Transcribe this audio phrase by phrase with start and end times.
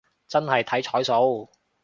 [0.27, 1.47] 真係睇彩數